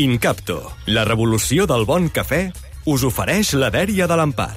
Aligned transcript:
Incapto, 0.00 0.72
la 0.88 1.02
revolució 1.04 1.66
del 1.68 1.82
bon 1.84 2.06
cafè, 2.08 2.46
us 2.88 3.02
ofereix 3.04 3.50
la 3.60 3.68
dèria 3.68 4.06
de 4.08 4.16
l'Empar. 4.16 4.54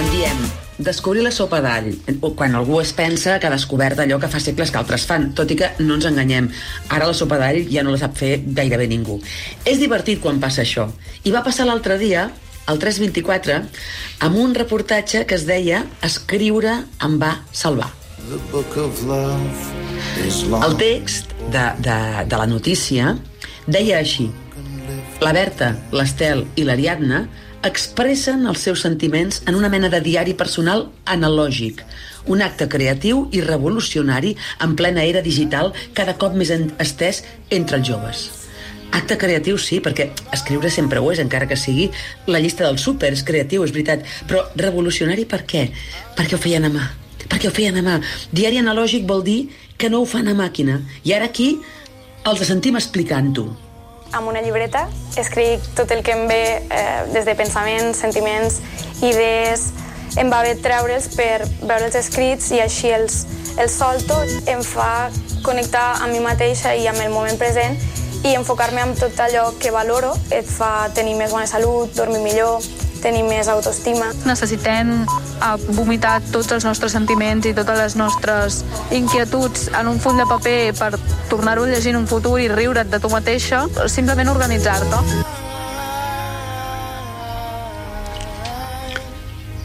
En 0.00 0.06
diem 0.14 0.38
descobrir 0.78 1.26
la 1.26 1.32
sopa 1.36 1.58
d'all, 1.60 1.90
quan 2.32 2.56
algú 2.56 2.78
es 2.80 2.94
pensa 2.96 3.34
que 3.36 3.50
ha 3.50 3.52
descobert 3.52 4.00
allò 4.00 4.16
que 4.16 4.30
fa 4.32 4.40
segles 4.40 4.72
que 4.72 4.80
altres 4.80 5.04
fan, 5.04 5.34
tot 5.36 5.52
i 5.52 5.58
que 5.60 5.68
no 5.84 5.98
ens 5.98 6.06
enganyem. 6.08 6.48
Ara 6.88 7.10
la 7.10 7.18
sopa 7.18 7.36
d'all 7.36 7.68
ja 7.68 7.84
no 7.84 7.92
la 7.92 8.00
sap 8.00 8.16
fer 8.16 8.38
gairebé 8.46 8.88
ningú. 8.88 9.18
És 9.68 9.76
divertit 9.76 10.24
quan 10.24 10.40
passa 10.40 10.64
això. 10.64 10.88
I 11.28 11.36
va 11.36 11.44
passar 11.44 11.68
l'altre 11.68 11.98
dia, 12.00 12.30
al 12.64 12.80
324, 12.80 13.58
amb 14.24 14.40
un 14.40 14.56
reportatge 14.56 15.26
que 15.28 15.36
es 15.36 15.44
deia 15.44 15.84
Escriure 16.00 16.78
em 17.04 17.20
va 17.20 17.42
salvar. 17.52 17.92
El 20.62 20.80
text 20.80 21.31
de, 21.50 21.64
de, 21.82 21.98
de 22.28 22.36
la 22.36 22.46
notícia 22.46 23.16
deia 23.66 23.98
així 23.98 24.30
La 25.22 25.32
Berta, 25.34 25.72
l'Estel 25.94 26.44
i 26.58 26.64
l'Ariadna 26.66 27.24
expressen 27.62 28.46
els 28.50 28.64
seus 28.66 28.82
sentiments 28.82 29.42
en 29.46 29.54
una 29.54 29.70
mena 29.70 29.88
de 29.90 30.00
diari 30.02 30.34
personal 30.34 30.88
analògic, 31.06 31.82
un 32.26 32.42
acte 32.42 32.66
creatiu 32.68 33.28
i 33.34 33.42
revolucionari 33.42 34.34
en 34.62 34.74
plena 34.78 35.04
era 35.06 35.22
digital 35.22 35.72
cada 35.94 36.16
cop 36.18 36.34
més 36.38 36.50
estès 36.82 37.22
entre 37.50 37.78
els 37.78 37.88
joves. 37.88 38.24
Acte 38.92 39.16
creatiu 39.16 39.56
sí, 39.56 39.78
perquè 39.80 40.10
escriure 40.36 40.68
sempre 40.70 41.00
ho 41.00 41.06
és, 41.14 41.22
encara 41.22 41.46
que 41.48 41.56
sigui 41.56 41.88
la 42.28 42.42
llista 42.42 42.66
del 42.66 42.76
súper, 42.78 43.14
és 43.16 43.22
creatiu, 43.24 43.64
és 43.64 43.72
veritat, 43.72 44.04
però 44.28 44.44
revolucionari 44.58 45.24
per 45.24 45.46
què? 45.48 45.68
Perquè 46.18 46.36
ho 46.36 46.42
feien 46.42 46.68
a 46.68 46.72
mà, 46.74 46.90
perquè 47.28 47.50
ho 47.50 47.54
feien 47.54 47.78
a 47.78 47.84
mà. 47.86 47.98
Diari 48.32 48.60
analògic 48.62 49.06
vol 49.08 49.22
dir 49.26 49.40
que 49.78 49.90
no 49.90 50.02
ho 50.02 50.06
fan 50.06 50.28
a 50.28 50.34
màquina. 50.38 50.80
I 51.04 51.14
ara 51.16 51.30
aquí 51.30 51.56
els 52.28 52.42
sentim 52.46 52.78
explicant-ho. 52.78 53.46
Amb 54.12 54.28
una 54.28 54.42
llibreta 54.44 54.84
escric 55.18 55.64
tot 55.76 55.90
el 55.94 56.02
que 56.04 56.12
em 56.12 56.26
ve 56.28 56.42
eh, 56.68 57.04
des 57.14 57.24
de 57.28 57.36
pensaments, 57.38 58.02
sentiments, 58.04 58.60
idees... 59.02 59.72
Em 60.20 60.28
va 60.28 60.42
bé 60.44 60.50
treure'ls 60.60 61.06
per 61.16 61.46
veure 61.62 61.86
els 61.86 61.94
escrits 61.96 62.50
i 62.52 62.58
així 62.60 62.90
els, 62.92 63.22
els 63.56 63.72
solto. 63.72 64.18
Em 64.44 64.60
fa 64.60 65.08
connectar 65.40 66.02
amb 66.04 66.12
mi 66.12 66.20
mateixa 66.20 66.74
i 66.76 66.84
amb 66.90 67.00
el 67.00 67.08
moment 67.14 67.38
present 67.40 67.78
i 68.22 68.34
enfocar-me 68.36 68.82
amb 68.82 68.98
tot 69.00 69.18
allò 69.24 69.48
que 69.58 69.72
valoro 69.74 70.12
et 70.30 70.46
fa 70.46 70.90
tenir 70.94 71.16
més 71.16 71.32
bona 71.32 71.48
salut, 71.48 71.90
dormir 71.96 72.20
millor, 72.22 72.60
tenir 73.02 73.24
més 73.26 73.48
autoestima. 73.50 74.12
Necessitem 74.28 74.92
a 75.42 75.56
vomitar 75.74 76.20
tots 76.30 76.52
els 76.54 76.64
nostres 76.64 76.94
sentiments 76.94 77.46
i 77.48 77.54
totes 77.56 77.78
les 77.78 77.96
nostres 77.98 78.62
inquietuds 78.94 79.68
en 79.78 79.90
un 79.90 80.00
full 80.00 80.18
de 80.20 80.26
paper 80.30 80.58
per 80.78 80.92
tornar-ho 81.30 81.66
a 81.66 81.72
llegir 81.72 81.96
en 81.96 82.02
un 82.04 82.08
futur 82.10 82.38
i 82.40 82.48
riure't 82.52 82.90
de 82.92 83.02
tu 83.02 83.10
mateixa, 83.12 83.64
simplement 83.90 84.30
organitzar-te. 84.32 85.02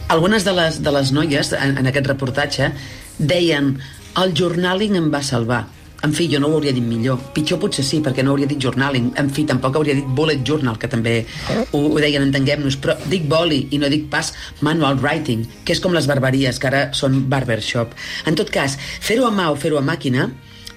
Algunes 0.07 0.45
de 0.47 0.53
les, 0.55 0.81
de 0.81 0.91
les 0.95 1.11
noies 1.11 1.53
en, 1.53 1.77
en 1.81 1.89
aquest 1.89 2.07
reportatge 2.07 2.71
deien 3.19 3.75
el 4.17 4.31
journaling 4.33 4.95
em 4.97 5.11
va 5.13 5.21
salvar 5.21 5.65
en 6.07 6.13
fi, 6.15 6.29
jo 6.31 6.39
no 6.39 6.47
ho 6.49 6.57
hauria 6.57 6.73
dit 6.75 6.83
millor. 6.83 7.19
Pitjor 7.35 7.59
potser 7.61 7.83
sí, 7.85 7.99
perquè 8.03 8.23
no 8.23 8.31
hauria 8.33 8.49
dit 8.49 8.61
journaling. 8.63 9.11
En 9.19 9.29
fi, 9.33 9.43
tampoc 9.49 9.75
hauria 9.75 9.95
dit 9.97 10.07
bullet 10.17 10.43
journal, 10.47 10.79
que 10.79 10.89
també 10.91 11.17
ho, 11.51 11.81
ho 11.81 11.99
deien, 11.99 12.23
entenguem-nos. 12.23 12.79
Però 12.83 12.95
dic 13.11 13.27
boli 13.29 13.65
i 13.75 13.81
no 13.81 13.91
dic 13.91 14.07
pas 14.11 14.31
manual 14.65 15.01
writing, 15.03 15.45
que 15.67 15.75
és 15.75 15.83
com 15.83 15.95
les 15.95 16.07
barberies, 16.09 16.59
que 16.59 16.71
ara 16.71 16.83
són 16.97 17.25
barbershop. 17.31 17.95
En 18.29 18.39
tot 18.39 18.51
cas, 18.53 18.79
fer-ho 18.79 19.27
a 19.27 19.33
mà 19.35 19.51
o 19.51 19.59
fer-ho 19.59 19.81
a 19.81 19.85
màquina 19.85 20.29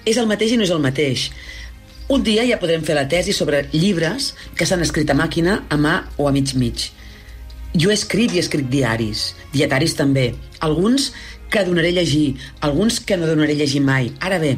és 0.05 0.17
el 0.17 0.29
mateix 0.29 0.55
i 0.55 0.59
no 0.59 0.67
és 0.67 0.73
el 0.73 0.83
mateix. 0.83 1.29
Un 2.11 2.25
dia 2.27 2.43
ja 2.43 2.59
podrem 2.59 2.81
fer 2.83 2.97
la 2.97 3.07
tesi 3.07 3.31
sobre 3.31 3.63
llibres 3.71 4.33
que 4.57 4.65
s'han 4.67 4.81
escrit 4.83 5.11
a 5.13 5.15
màquina, 5.15 5.61
a 5.71 5.77
mà 5.79 6.01
o 6.19 6.27
a 6.27 6.33
mig-mig. 6.35 6.89
Jo 7.71 7.91
he 7.91 7.95
escrit 7.95 8.33
i 8.35 8.41
escrit 8.41 8.67
diaris, 8.67 9.29
dietaris 9.53 9.95
també. 9.95 10.33
Alguns 10.59 11.11
que 11.51 11.63
donaré 11.67 11.93
a 11.93 11.99
llegir, 12.01 12.35
alguns 12.59 12.99
que 12.99 13.15
no 13.15 13.29
donaré 13.29 13.55
a 13.55 13.61
llegir 13.61 13.79
mai. 13.85 14.11
Ara 14.19 14.39
bé, 14.43 14.57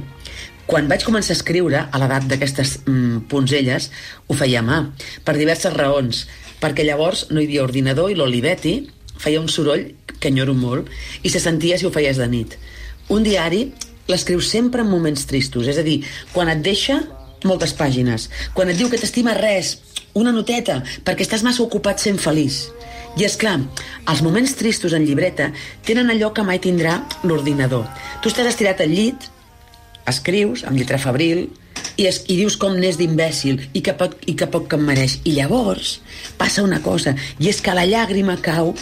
quan 0.66 0.88
vaig 0.88 1.04
començar 1.04 1.34
a 1.34 1.38
escriure, 1.38 1.86
a 1.92 2.02
l'edat 2.02 2.28
d'aquestes 2.30 2.78
mm, 2.86 3.26
punzelles, 3.32 3.90
ho 4.28 4.38
feia 4.38 4.62
a 4.62 4.66
mà, 4.66 4.80
per 5.26 5.36
diverses 5.38 5.74
raons. 5.76 6.26
Perquè 6.64 6.86
llavors 6.88 7.28
no 7.32 7.42
hi 7.42 7.48
havia 7.50 7.66
ordinador 7.66 8.12
i 8.12 8.16
l'Olivetti 8.16 8.78
feia 9.20 9.42
un 9.42 9.50
soroll 9.52 9.90
que 10.20 10.32
enyoro 10.32 10.56
molt 10.56 10.88
i 11.24 11.32
se 11.32 11.42
sentia 11.44 11.78
si 11.78 11.88
ho 11.88 11.92
feies 11.92 12.20
de 12.20 12.28
nit. 12.32 12.56
Un 13.12 13.26
diari 13.28 13.66
l'escriu 14.08 14.42
sempre 14.44 14.84
en 14.84 14.92
moments 14.92 15.28
tristos, 15.28 15.68
és 15.68 15.80
a 15.80 15.84
dir, 15.84 16.02
quan 16.34 16.52
et 16.52 16.64
deixa 16.64 17.00
moltes 17.48 17.76
pàgines, 17.76 18.30
quan 18.56 18.72
et 18.72 18.80
diu 18.80 18.90
que 18.92 19.00
t'estima 19.00 19.36
res, 19.36 19.78
una 20.16 20.32
noteta, 20.32 20.82
perquè 21.04 21.26
estàs 21.26 21.44
massa 21.44 21.64
ocupat 21.64 22.00
sent 22.00 22.20
feliç. 22.22 22.68
I 23.20 23.28
és 23.28 23.36
clar, 23.38 23.60
els 24.10 24.24
moments 24.26 24.56
tristos 24.58 24.96
en 24.98 25.06
llibreta 25.06 25.52
tenen 25.86 26.10
allò 26.10 26.32
que 26.34 26.46
mai 26.46 26.60
tindrà 26.62 26.98
l'ordinador. 27.24 27.86
Tu 28.22 28.32
estàs 28.32 28.50
estirat 28.50 28.82
al 28.82 28.94
llit, 28.94 29.30
escrius 30.10 30.64
amb 30.68 30.78
lletra 30.78 31.00
febril 31.02 31.46
i, 31.98 32.08
es, 32.08 32.24
i 32.28 32.38
dius 32.40 32.58
com 32.60 32.76
n'és 32.78 32.98
d'imbècil 33.00 33.60
i, 33.74 33.82
que 33.86 33.94
pot, 33.98 34.16
i 34.30 34.36
que 34.38 34.48
poc 34.52 34.70
que 34.72 34.80
em 34.80 34.88
mereix. 34.88 35.20
I 35.30 35.36
llavors 35.38 36.00
passa 36.40 36.66
una 36.66 36.82
cosa, 36.86 37.16
i 37.40 37.50
és 37.52 37.62
que 37.62 37.76
la 37.76 37.86
llàgrima 37.90 38.40
cau 38.44 38.74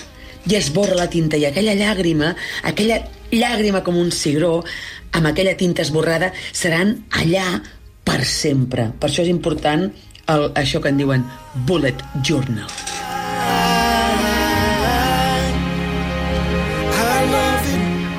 i 0.50 0.56
es 0.58 0.72
borra 0.74 0.98
la 0.98 1.10
tinta, 1.12 1.38
i 1.38 1.46
aquella 1.46 1.76
llàgrima, 1.78 2.34
aquella 2.68 3.02
llàgrima 3.32 3.84
com 3.86 4.00
un 4.00 4.10
cigró, 4.16 4.62
amb 5.14 5.30
aquella 5.30 5.58
tinta 5.60 5.86
esborrada, 5.86 6.32
seran 6.52 6.96
allà 7.20 7.60
per 8.08 8.24
sempre. 8.26 8.90
Per 8.98 9.12
això 9.12 9.26
és 9.26 9.34
important 9.34 9.90
el, 10.32 10.50
això 10.56 10.82
que 10.82 10.90
en 10.94 11.04
diuen 11.04 11.28
bullet 11.68 12.02
journal. 12.24 12.91